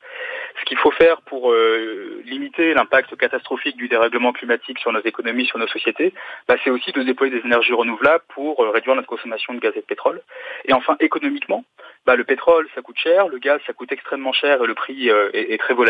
Ce 0.60 0.66
qu'il 0.66 0.78
faut 0.78 0.92
faire 0.92 1.22
pour 1.22 1.54
limiter 2.26 2.74
l'impact 2.74 3.16
catastrophique 3.18 3.78
du 3.78 3.88
dérèglement 3.88 4.34
climatique 4.34 4.80
sur 4.80 4.92
nos 4.92 5.02
économies, 5.02 5.46
sur 5.46 5.60
nos 5.60 5.68
sociétés, 5.68 6.14
bah, 6.48 6.56
c'est 6.64 6.70
aussi 6.70 6.92
de 6.92 7.04
déployer 7.04 7.32
des 7.32 7.46
énergies 7.46 7.74
renouvelables 7.74 8.24
pour 8.30 8.60
réduire 8.60 8.96
notre 8.96 9.08
consommation 9.08 9.54
de 9.54 9.60
gaz 9.60 9.74
et 9.76 9.82
de 9.82 9.86
pétrole. 9.86 10.22
Et 10.66 10.74
enfin, 10.74 10.96
économiquement, 11.00 11.64
bah, 12.06 12.16
le 12.16 12.24
pétrole, 12.24 12.68
ça 12.76 12.82
coûte 12.82 12.98
cher, 12.98 13.28
le 13.28 13.38
gaz, 13.38 13.60
ça 13.68 13.74
coûte 13.74 13.92
extrêmement 13.92 14.34
cher 14.34 14.64
et 14.64 14.68
le 14.68 14.76
prix 14.76 15.10
est, 15.10 15.54
est 15.54 15.58
très 15.58 15.74
volatile 15.74 15.87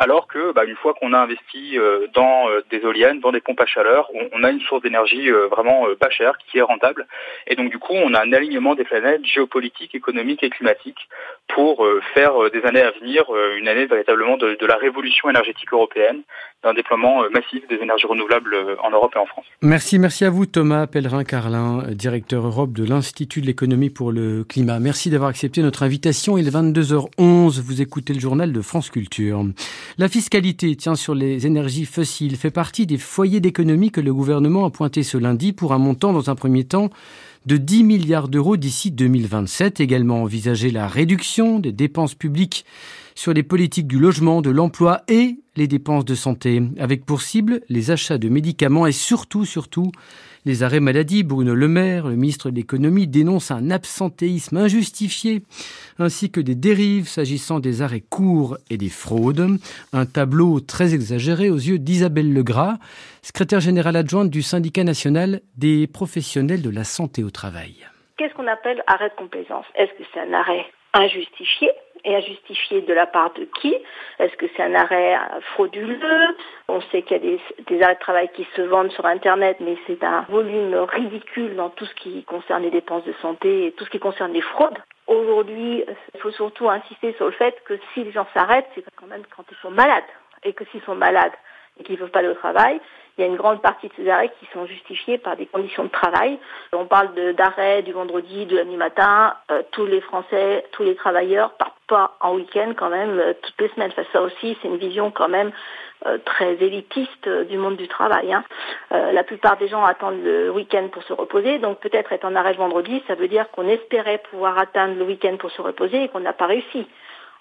alors 0.00 0.26
que 0.26 0.52
bah, 0.52 0.64
une 0.64 0.76
fois 0.76 0.94
qu'on 0.94 1.12
a 1.12 1.18
investi 1.18 1.78
euh, 1.78 2.06
dans 2.14 2.48
euh, 2.48 2.64
des 2.70 2.78
éoliennes, 2.78 3.20
dans 3.20 3.32
des 3.32 3.42
pompes 3.42 3.60
à 3.60 3.66
chaleur, 3.66 4.08
on, 4.32 4.42
a 4.42 4.50
une 4.50 4.60
source 4.60 4.82
d'énergie 4.82 5.30
euh, 5.30 5.46
vraiment 5.48 5.86
pas 6.00 6.08
chère, 6.08 6.38
qui 6.38 6.56
est 6.56 6.62
rentable. 6.62 7.06
Et 7.46 7.54
donc 7.54 7.70
du 7.70 7.78
coup, 7.78 7.92
on 7.92 8.14
a 8.14 8.24
un 8.24 8.32
alignement 8.32 8.74
des 8.74 8.84
planètes 8.84 9.24
géopolitiques, 9.26 9.94
économiques 9.94 10.42
et 10.42 10.48
climatiques 10.48 11.08
pour 11.48 11.86
faire 12.14 12.50
des 12.50 12.62
années 12.62 12.80
à 12.80 12.92
venir 12.92 13.24
une 13.56 13.66
année 13.68 13.86
véritablement 13.86 14.36
de, 14.36 14.54
de 14.54 14.66
la 14.66 14.76
révolution 14.76 15.28
énergétique 15.28 15.72
européenne, 15.72 16.22
d'un 16.62 16.74
déploiement 16.74 17.24
massif 17.30 17.66
des 17.68 17.76
énergies 17.76 18.06
renouvelables 18.06 18.56
en 18.82 18.90
Europe 18.90 19.12
et 19.16 19.18
en 19.18 19.26
France. 19.26 19.44
Merci, 19.60 19.98
merci 19.98 20.24
à 20.24 20.30
vous 20.30 20.46
Thomas 20.46 20.86
Pellerin-Carlin, 20.86 21.82
directeur 21.90 22.46
Europe 22.46 22.72
de 22.72 22.84
l'Institut 22.84 23.40
de 23.40 23.46
l'économie 23.46 23.90
pour 23.90 24.12
le 24.12 24.44
climat. 24.44 24.78
Merci 24.78 25.10
d'avoir 25.10 25.30
accepté 25.30 25.60
notre 25.62 25.82
invitation. 25.82 26.38
Il 26.38 26.46
est 26.46 26.54
22h11, 26.54 27.60
vous 27.60 27.82
écoutez 27.82 28.14
le 28.14 28.20
journal 28.20 28.52
de 28.52 28.60
France 28.60 28.90
Culture. 28.90 29.09
La 29.98 30.08
fiscalité 30.08 30.74
tient 30.76 30.94
sur 30.94 31.14
les 31.14 31.46
énergies 31.46 31.84
fossiles 31.84 32.36
fait 32.36 32.50
partie 32.50 32.86
des 32.86 32.98
foyers 32.98 33.40
d'économie 33.40 33.90
que 33.90 34.00
le 34.00 34.14
gouvernement 34.14 34.64
a 34.64 34.70
pointé 34.70 35.02
ce 35.02 35.18
lundi 35.18 35.52
pour 35.52 35.72
un 35.72 35.78
montant 35.78 36.12
dans 36.12 36.30
un 36.30 36.34
premier 36.34 36.64
temps 36.64 36.90
de 37.46 37.56
10 37.56 37.84
milliards 37.84 38.28
d'euros 38.28 38.56
d'ici 38.56 38.90
2027. 38.90 39.80
Également 39.80 40.22
envisager 40.22 40.70
la 40.70 40.86
réduction 40.86 41.58
des 41.58 41.72
dépenses 41.72 42.14
publiques 42.14 42.64
sur 43.14 43.32
les 43.32 43.42
politiques 43.42 43.86
du 43.86 43.98
logement, 43.98 44.40
de 44.42 44.50
l'emploi 44.50 45.02
et 45.08 45.36
les 45.56 45.66
dépenses 45.66 46.04
de 46.04 46.14
santé, 46.14 46.62
avec 46.78 47.04
pour 47.04 47.22
cible 47.22 47.60
les 47.68 47.90
achats 47.90 48.18
de 48.18 48.28
médicaments 48.28 48.86
et 48.86 48.92
surtout, 48.92 49.44
surtout, 49.44 49.90
les 50.44 50.62
arrêts 50.62 50.80
maladie. 50.80 51.22
Bruno 51.22 51.54
Le 51.54 51.68
Maire, 51.68 52.08
le 52.08 52.16
ministre 52.16 52.50
de 52.50 52.56
l'économie, 52.56 53.06
dénonce 53.06 53.50
un 53.50 53.70
absentéisme 53.70 54.56
injustifié, 54.56 55.42
ainsi 55.98 56.30
que 56.30 56.40
des 56.40 56.54
dérives 56.54 57.08
s'agissant 57.08 57.60
des 57.60 57.82
arrêts 57.82 58.02
courts 58.08 58.56
et 58.70 58.76
des 58.76 58.88
fraudes. 58.88 59.58
Un 59.92 60.06
tableau 60.06 60.60
très 60.60 60.94
exagéré 60.94 61.50
aux 61.50 61.56
yeux 61.56 61.78
d'Isabelle 61.78 62.32
Legras, 62.32 62.78
secrétaire 63.22 63.60
générale 63.60 63.96
adjointe 63.96 64.30
du 64.30 64.42
syndicat 64.42 64.84
national 64.84 65.40
des 65.56 65.86
professionnels 65.86 66.62
de 66.62 66.70
la 66.70 66.84
santé 66.84 67.22
au 67.24 67.30
travail. 67.30 67.74
Qu'est-ce 68.16 68.34
qu'on 68.34 68.46
appelle 68.46 68.82
arrêt 68.86 69.08
de 69.08 69.14
complaisance? 69.14 69.64
Est-ce 69.74 69.92
que 69.92 70.04
c'est 70.12 70.20
un 70.20 70.32
arrêt 70.32 70.66
injustifié? 70.94 71.70
Et 72.04 72.14
à 72.14 72.20
justifier 72.20 72.82
de 72.82 72.92
la 72.92 73.06
part 73.06 73.32
de 73.34 73.44
qui? 73.60 73.74
Est-ce 74.18 74.36
que 74.36 74.46
c'est 74.56 74.62
un 74.62 74.74
arrêt 74.74 75.18
frauduleux? 75.54 76.36
On 76.68 76.80
sait 76.92 77.02
qu'il 77.02 77.16
y 77.16 77.34
a 77.34 77.38
des, 77.68 77.82
arrêts 77.82 77.94
de 77.94 78.00
travail 78.00 78.30
qui 78.34 78.46
se 78.56 78.62
vendent 78.62 78.92
sur 78.92 79.06
Internet, 79.06 79.56
mais 79.60 79.76
c'est 79.86 80.02
un 80.04 80.22
volume 80.28 80.74
ridicule 80.74 81.56
dans 81.56 81.70
tout 81.70 81.86
ce 81.86 81.94
qui 81.94 82.22
concerne 82.24 82.62
les 82.62 82.70
dépenses 82.70 83.04
de 83.04 83.14
santé 83.22 83.66
et 83.66 83.72
tout 83.72 83.84
ce 83.84 83.90
qui 83.90 83.98
concerne 83.98 84.32
les 84.32 84.40
fraudes. 84.40 84.78
Aujourd'hui, 85.06 85.84
il 86.14 86.20
faut 86.20 86.30
surtout 86.30 86.68
insister 86.70 87.12
sur 87.14 87.26
le 87.26 87.32
fait 87.32 87.56
que 87.64 87.74
si 87.92 88.04
les 88.04 88.12
gens 88.12 88.26
s'arrêtent, 88.32 88.68
c'est 88.74 88.84
quand 88.96 89.06
même 89.06 89.22
quand 89.36 89.44
ils 89.50 89.56
sont 89.58 89.70
malades. 89.70 90.04
Et 90.44 90.52
que 90.52 90.64
s'ils 90.66 90.82
sont 90.82 90.94
malades 90.94 91.32
et 91.78 91.84
qu'ils 91.84 91.96
ne 91.96 92.00
peuvent 92.00 92.10
pas 92.10 92.20
aller 92.20 92.28
au 92.28 92.34
travail, 92.34 92.80
il 93.16 93.22
y 93.22 93.24
a 93.24 93.26
une 93.26 93.36
grande 93.36 93.60
partie 93.60 93.88
de 93.88 93.92
ces 93.96 94.08
arrêts 94.08 94.30
qui 94.40 94.46
sont 94.52 94.66
justifiés 94.66 95.18
par 95.18 95.36
des 95.36 95.46
conditions 95.46 95.84
de 95.84 95.90
travail. 95.90 96.38
On 96.72 96.86
parle 96.86 97.34
d'arrêt 97.34 97.82
du 97.82 97.92
vendredi, 97.92 98.46
du 98.46 98.54
lundi 98.54 98.76
matin. 98.76 99.34
Euh, 99.50 99.62
tous 99.72 99.84
les 99.84 100.00
Français, 100.00 100.64
tous 100.72 100.84
les 100.84 100.94
travailleurs 100.94 101.52
pas 101.90 102.16
en 102.20 102.36
week-end 102.36 102.72
quand 102.76 102.88
même 102.88 103.18
euh, 103.18 103.32
toutes 103.42 103.60
les 103.60 103.68
semaines. 103.70 103.92
ça 104.12 104.22
aussi, 104.22 104.56
c'est 104.62 104.68
une 104.68 104.78
vision 104.78 105.10
quand 105.10 105.28
même 105.28 105.50
euh, 106.06 106.18
très 106.24 106.54
élitiste 106.54 107.28
du 107.28 107.58
monde 107.58 107.76
du 107.76 107.88
travail. 107.88 108.32
Hein. 108.32 108.44
la 108.90 109.24
plupart 109.24 109.56
des 109.58 109.68
gens 109.68 109.84
attendent 109.84 110.22
le 110.22 110.50
week-end 110.50 110.88
pour 110.92 111.02
se 111.02 111.12
reposer, 111.12 111.58
donc 111.58 111.80
peut-être 111.80 112.12
être 112.12 112.24
en 112.24 112.36
arrêt 112.36 112.54
vendredi, 112.54 113.02
ça 113.06 113.14
veut 113.14 113.28
dire 113.28 113.50
qu'on 113.50 113.68
espérait 113.68 114.22
pouvoir 114.30 114.56
atteindre 114.58 114.94
le 114.96 115.04
week-end 115.04 115.36
pour 115.36 115.50
se 115.50 115.60
reposer 115.60 116.04
et 116.04 116.08
qu'on 116.08 116.20
n'a 116.20 116.32
pas 116.32 116.46
réussi. 116.46 116.86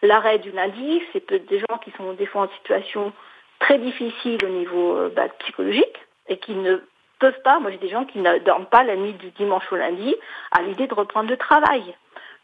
L'arrêt 0.02 0.40
du 0.40 0.52
lundi, 0.52 1.02
c'est 1.14 1.32
des 1.32 1.60
gens 1.60 1.78
qui 1.84 1.92
sont 1.92 2.14
des 2.14 2.26
fois 2.26 2.44
en 2.44 2.50
situation 2.58 3.14
très 3.60 3.78
difficile 3.78 4.40
au 4.44 4.50
niveau 4.50 4.96
euh, 4.96 5.10
bah, 5.16 5.28
psychologique 5.40 5.98
et 6.28 6.38
qui 6.38 6.54
ne 6.54 6.78
peuvent 7.20 7.42
pas, 7.44 7.60
moi 7.60 7.72
j'ai 7.72 7.78
des 7.78 7.90
gens 7.90 8.06
qui 8.06 8.20
ne 8.20 8.40
dorment 8.40 8.66
pas 8.66 8.84
la 8.84 8.96
nuit 8.96 9.14
du 9.14 9.30
dimanche 9.32 9.70
au 9.72 9.76
lundi 9.76 10.16
à 10.52 10.62
l'idée 10.62 10.88
de 10.88 10.94
reprendre 10.94 11.30
le 11.30 11.38
travail. 11.38 11.96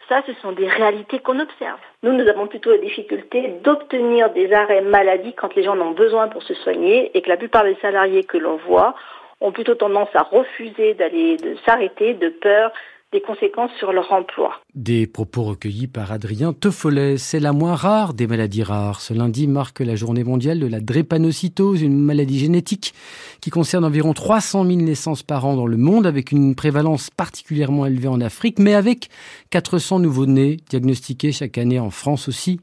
Ça, 0.07 0.21
ce 0.27 0.33
sont 0.41 0.51
des 0.51 0.67
réalités 0.67 1.19
qu'on 1.19 1.39
observe. 1.39 1.79
Nous, 2.03 2.13
nous 2.13 2.27
avons 2.27 2.45
plutôt 2.47 2.69
la 2.69 2.77
difficulté 2.77 3.55
d'obtenir 3.63 4.29
des 4.31 4.53
arrêts 4.53 4.81
maladie 4.81 5.33
quand 5.33 5.55
les 5.55 5.63
gens 5.63 5.75
en 5.77 5.81
ont 5.81 5.91
besoin 5.91 6.27
pour 6.27 6.43
se 6.43 6.53
soigner 6.53 7.11
et 7.17 7.21
que 7.21 7.29
la 7.29 7.37
plupart 7.37 7.63
des 7.63 7.75
salariés 7.81 8.23
que 8.23 8.37
l'on 8.37 8.57
voit 8.57 8.93
ont 9.41 9.51
plutôt 9.51 9.75
tendance 9.75 10.09
à 10.13 10.21
refuser 10.21 10.93
d'aller 10.93 11.37
s'arrêter 11.65 12.13
de 12.13 12.29
peur 12.29 12.71
des 13.15 13.21
conséquences 13.21 13.71
sur 13.79 13.93
leur 13.93 14.11
emploi. 14.11 14.59
Des 14.75 15.07
propos 15.07 15.43
recueillis 15.43 15.87
par 15.87 16.11
Adrien 16.11 16.51
Toffolet. 16.51 17.17
C'est 17.17 17.39
la 17.39 17.53
moins 17.53 17.75
rare 17.75 18.13
des 18.13 18.27
maladies 18.27 18.61
rares. 18.61 18.99
Ce 18.99 19.13
lundi 19.13 19.47
marque 19.47 19.79
la 19.79 19.95
journée 19.95 20.25
mondiale 20.25 20.59
de 20.59 20.67
la 20.67 20.81
drépanocytose, 20.81 21.81
une 21.81 21.97
maladie 21.97 22.39
génétique 22.39 22.93
qui 23.39 23.51
concerne 23.51 23.85
environ 23.85 24.11
300 24.11 24.65
000 24.65 24.81
naissances 24.81 25.23
par 25.23 25.45
an 25.45 25.55
dans 25.55 25.65
le 25.65 25.77
monde, 25.77 26.05
avec 26.05 26.33
une 26.33 26.55
prévalence 26.55 27.09
particulièrement 27.09 27.85
élevée 27.85 28.09
en 28.09 28.19
Afrique, 28.19 28.59
mais 28.59 28.73
avec 28.73 29.07
400 29.49 29.99
nouveaux-nés 29.99 30.57
diagnostiqués 30.69 31.31
chaque 31.31 31.57
année 31.57 31.79
en 31.79 31.91
France 31.91 32.27
aussi. 32.27 32.59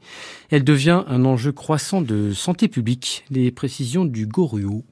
Elle 0.51 0.63
devient 0.63 1.03
un 1.07 1.25
enjeu 1.25 1.51
croissant 1.51 2.03
de 2.03 2.31
santé 2.31 2.67
publique. 2.67 3.25
Les 3.31 3.49
précisions 3.49 4.05
du 4.05 4.27
Goruo. 4.27 4.83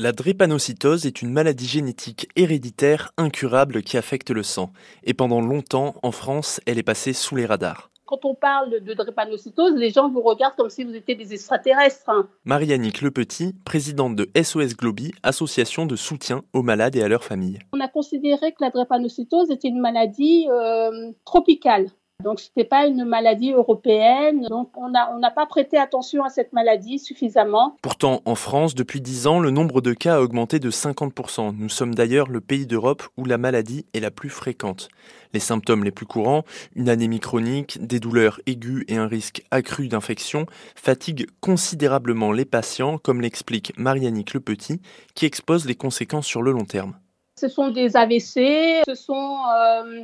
La 0.00 0.12
drépanocytose 0.12 1.06
est 1.06 1.22
une 1.22 1.32
maladie 1.32 1.66
génétique 1.66 2.28
héréditaire 2.36 3.10
incurable 3.16 3.82
qui 3.82 3.96
affecte 3.96 4.30
le 4.30 4.44
sang. 4.44 4.70
Et 5.02 5.12
pendant 5.12 5.40
longtemps, 5.40 5.96
en 6.04 6.12
France, 6.12 6.60
elle 6.66 6.78
est 6.78 6.84
passée 6.84 7.12
sous 7.12 7.34
les 7.34 7.46
radars. 7.46 7.90
Quand 8.06 8.24
on 8.24 8.36
parle 8.36 8.80
de 8.80 8.94
drépanocytose, 8.94 9.74
les 9.74 9.90
gens 9.90 10.08
vous 10.08 10.22
regardent 10.22 10.54
comme 10.54 10.70
si 10.70 10.84
vous 10.84 10.94
étiez 10.94 11.16
des 11.16 11.34
extraterrestres. 11.34 12.28
Marie-Annick 12.44 13.02
Lepetit, 13.02 13.56
présidente 13.64 14.14
de 14.14 14.30
SOS 14.40 14.76
Globi, 14.76 15.10
association 15.24 15.84
de 15.84 15.96
soutien 15.96 16.44
aux 16.52 16.62
malades 16.62 16.94
et 16.94 17.02
à 17.02 17.08
leurs 17.08 17.24
familles. 17.24 17.58
On 17.72 17.80
a 17.80 17.88
considéré 17.88 18.52
que 18.52 18.62
la 18.62 18.70
drépanocytose 18.70 19.50
était 19.50 19.66
une 19.66 19.80
maladie 19.80 20.46
euh, 20.48 21.10
tropicale. 21.24 21.88
Donc, 22.24 22.40
ce 22.40 22.48
n'était 22.48 22.68
pas 22.68 22.88
une 22.88 23.04
maladie 23.04 23.52
européenne. 23.52 24.44
Donc, 24.50 24.76
on 24.76 24.88
n'a 24.88 25.30
pas 25.30 25.46
prêté 25.46 25.78
attention 25.78 26.24
à 26.24 26.30
cette 26.30 26.52
maladie 26.52 26.98
suffisamment. 26.98 27.76
Pourtant, 27.80 28.22
en 28.24 28.34
France, 28.34 28.74
depuis 28.74 29.00
10 29.00 29.28
ans, 29.28 29.38
le 29.38 29.52
nombre 29.52 29.80
de 29.80 29.92
cas 29.92 30.16
a 30.16 30.20
augmenté 30.20 30.58
de 30.58 30.68
50%. 30.68 31.54
Nous 31.56 31.68
sommes 31.68 31.94
d'ailleurs 31.94 32.28
le 32.28 32.40
pays 32.40 32.66
d'Europe 32.66 33.04
où 33.16 33.24
la 33.24 33.38
maladie 33.38 33.86
est 33.94 34.00
la 34.00 34.10
plus 34.10 34.30
fréquente. 34.30 34.88
Les 35.32 35.38
symptômes 35.38 35.84
les 35.84 35.92
plus 35.92 36.06
courants, 36.06 36.42
une 36.74 36.88
anémie 36.88 37.20
chronique, 37.20 37.78
des 37.86 38.00
douleurs 38.00 38.40
aiguës 38.46 38.84
et 38.88 38.96
un 38.96 39.06
risque 39.06 39.44
accru 39.52 39.86
d'infection, 39.86 40.46
fatiguent 40.74 41.28
considérablement 41.40 42.32
les 42.32 42.44
patients, 42.44 42.98
comme 42.98 43.20
l'explique 43.20 43.72
Marianique 43.76 44.34
Le 44.34 44.40
Petit, 44.40 44.80
qui 45.14 45.24
expose 45.24 45.66
les 45.66 45.76
conséquences 45.76 46.26
sur 46.26 46.42
le 46.42 46.50
long 46.50 46.64
terme. 46.64 46.94
Ce 47.38 47.46
sont 47.46 47.70
des 47.70 47.96
AVC, 47.96 48.82
ce 48.84 48.94
sont 48.96 49.36
euh, 49.56 50.02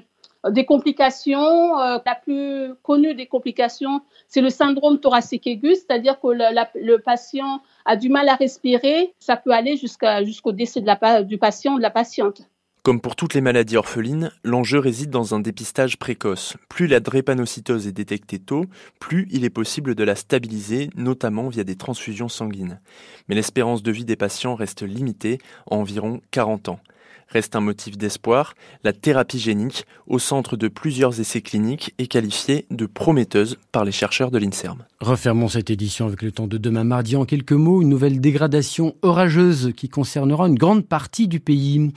des 0.51 0.65
complications, 0.65 1.79
euh, 1.79 1.99
la 2.05 2.15
plus 2.15 2.75
connue 2.83 3.15
des 3.15 3.27
complications, 3.27 4.03
c'est 4.29 4.41
le 4.41 4.51
syndrome 4.51 5.01
thoracique 5.01 5.47
aigu, 5.47 5.75
c'est-à-dire 5.75 6.21
que 6.21 6.29
le, 6.29 6.97
patient 6.99 7.63
a 7.85 7.97
du 7.97 8.09
mal 8.09 8.29
à 8.29 8.35
respirer. 8.35 9.15
Ça 9.19 9.37
peut 9.37 9.53
aller 9.53 9.77
jusqu'au 9.77 10.53
décès 10.53 10.81
de 10.81 10.87
la, 10.87 11.23
du 11.23 11.39
patient 11.39 11.75
ou 11.75 11.77
de 11.79 11.83
la 11.83 11.91
patiente. 11.91 12.43
Comme 12.83 13.01
pour 13.01 13.17
toutes 13.17 13.33
les 13.33 13.41
maladies 13.41 13.79
orphelines, 13.79 14.31
l'enjeu 14.45 14.79
réside 14.79 15.09
dans 15.09 15.35
un 15.35 15.41
dépistage 15.41 15.97
précoce. 15.99 16.59
Plus 16.69 16.87
la 16.87 17.01
drépanocytose 17.01 17.87
est 17.87 17.93
détectée 17.93 18.39
tôt, 18.39 18.67
plus 19.01 19.27
il 19.31 19.47
est 19.47 19.51
possible 19.51 19.95
de 19.95 20.05
la 20.05 20.15
stabiliser, 20.15 20.91
notamment 20.95 21.49
via 21.49 21.65
des 21.65 21.77
transfusions 21.77 22.29
sanguines. 22.29 22.81
Mais 23.27 23.35
l'espérance 23.35 23.83
de 23.83 23.91
vie 23.91 24.05
des 24.05 24.17
patients 24.17 24.55
reste 24.55 24.83
limitée 24.83 25.39
à 25.71 25.77
environ 25.77 26.21
40 26.31 26.69
ans 26.69 26.81
reste 27.29 27.57
un 27.57 27.61
motif 27.61 27.97
d'espoir. 27.97 28.55
La 28.83 28.93
thérapie 28.93 29.39
génique, 29.39 29.85
au 30.07 30.19
centre 30.19 30.57
de 30.57 30.69
plusieurs 30.69 31.21
essais 31.21 31.41
cliniques, 31.41 31.95
est 31.99 32.07
qualifiée 32.07 32.67
de 32.71 32.87
prometteuse 32.87 33.59
par 33.73 33.85
les 33.85 33.93
chercheurs 33.93 34.31
de 34.31 34.39
l'INSERM. 34.39 34.85
Refermons 35.01 35.49
cette 35.49 35.71
édition 35.71 36.07
avec 36.07 36.23
le 36.23 36.33
temps 36.33 36.47
de 36.47 36.59
demain 36.59 36.85
mardi. 36.85 37.17
En 37.17 37.25
quelques 37.25 37.53
mots, 37.53 37.83
une 37.83 37.89
nouvelle 37.89 38.21
dégradation 38.21 38.95
orageuse 39.03 39.73
qui 39.77 39.89
concernera 39.89 40.49
une 40.49 40.59
grande 40.59 40.87
partie 40.87 41.29
du 41.29 41.41
pays. 41.41 41.93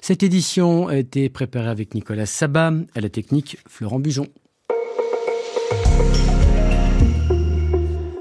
Cette 0.00 0.22
édition 0.22 0.88
a 0.88 0.96
été 0.96 1.28
préparée 1.28 1.68
avec 1.68 1.94
Nicolas 1.94 2.26
Sabat, 2.26 2.72
à 2.94 3.00
la 3.00 3.08
technique 3.08 3.58
Florent 3.68 4.00
Bujon. 4.00 4.26